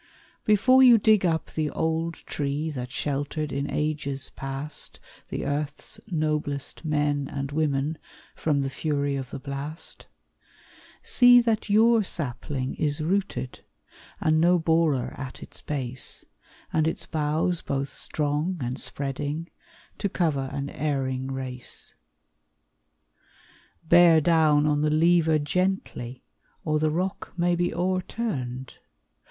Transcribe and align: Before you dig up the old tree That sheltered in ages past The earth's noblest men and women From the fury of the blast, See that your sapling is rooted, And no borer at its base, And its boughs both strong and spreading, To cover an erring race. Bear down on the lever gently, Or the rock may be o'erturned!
Before 0.45 0.81
you 0.81 0.97
dig 0.97 1.27
up 1.27 1.51
the 1.51 1.69
old 1.69 2.15
tree 2.15 2.71
That 2.71 2.89
sheltered 2.91 3.51
in 3.51 3.69
ages 3.69 4.31
past 4.35 4.99
The 5.29 5.45
earth's 5.45 5.99
noblest 6.07 6.83
men 6.83 7.27
and 7.31 7.51
women 7.51 7.99
From 8.35 8.61
the 8.61 8.71
fury 8.71 9.15
of 9.15 9.29
the 9.29 9.37
blast, 9.37 10.07
See 11.03 11.39
that 11.41 11.69
your 11.69 12.03
sapling 12.03 12.73
is 12.77 13.01
rooted, 13.01 13.63
And 14.19 14.41
no 14.41 14.57
borer 14.57 15.13
at 15.19 15.43
its 15.43 15.61
base, 15.61 16.25
And 16.73 16.87
its 16.87 17.05
boughs 17.05 17.61
both 17.61 17.89
strong 17.89 18.57
and 18.59 18.79
spreading, 18.79 19.51
To 19.99 20.09
cover 20.09 20.49
an 20.51 20.71
erring 20.71 21.27
race. 21.27 21.93
Bear 23.87 24.19
down 24.19 24.65
on 24.65 24.81
the 24.81 24.89
lever 24.89 25.37
gently, 25.37 26.23
Or 26.65 26.79
the 26.79 26.89
rock 26.89 27.33
may 27.37 27.55
be 27.55 27.71
o'erturned! 27.71 28.77